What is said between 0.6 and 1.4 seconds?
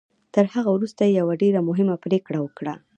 وروسته يې يوه